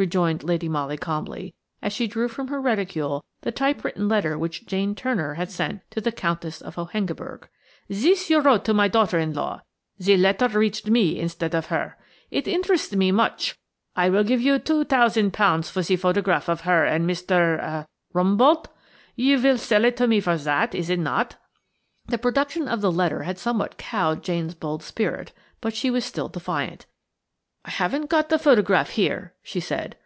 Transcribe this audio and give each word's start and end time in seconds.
rejoined 0.00 0.44
Lady 0.44 0.68
Molly 0.68 0.96
calmly, 0.96 1.56
as 1.82 1.92
she 1.92 2.06
drew 2.06 2.28
from 2.28 2.46
her 2.46 2.60
reticule 2.60 3.24
the 3.40 3.50
typewritten 3.50 4.06
letter 4.08 4.38
which 4.38 4.64
Jane 4.64 4.94
Turner 4.94 5.34
had 5.34 5.50
sent 5.50 5.80
to 5.90 6.00
the 6.00 6.12
Countess 6.12 6.60
of 6.60 6.76
Hohengebirg. 6.76 7.48
"Zis 7.92 8.30
you 8.30 8.38
wrote 8.40 8.64
to 8.66 8.72
my 8.72 8.86
daughter 8.86 9.18
in 9.18 9.32
law; 9.32 9.62
ze 10.00 10.16
letter 10.16 10.46
reached 10.50 10.86
me 10.86 11.18
instead 11.18 11.52
of 11.52 11.66
her. 11.66 11.96
It 12.30 12.46
interests 12.46 12.94
me 12.94 13.10
much. 13.10 13.56
I 13.96 14.08
vill 14.08 14.22
give 14.22 14.40
you 14.40 14.60
two 14.60 14.84
tousend 14.84 15.32
pounds 15.32 15.68
for 15.68 15.82
ze 15.82 15.96
photograph 15.96 16.48
of 16.48 16.60
her 16.60 16.84
and 16.84 17.04
Mr.–er–Rumboldt. 17.04 18.68
You 19.16 19.36
vill 19.36 19.58
sell 19.58 19.84
it 19.84 19.96
to 19.96 20.06
me 20.06 20.20
for 20.20 20.36
zat, 20.38 20.76
is 20.76 20.90
it 20.90 21.00
not?" 21.00 21.38
The 22.06 22.18
production 22.18 22.68
of 22.68 22.82
the 22.82 22.92
letter 22.92 23.24
had 23.24 23.36
somewhat 23.40 23.78
cowed 23.78 24.22
Jane's 24.22 24.54
bold 24.54 24.84
spirit. 24.84 25.32
But 25.60 25.74
she 25.74 25.90
was 25.90 26.04
still 26.04 26.28
defiant. 26.28 26.86
"I 27.64 27.70
haven't 27.70 28.08
got 28.08 28.30
the 28.30 28.38
photograph 28.38 28.90
here," 28.90 29.34
she 29.42 29.60
said. 29.60 29.96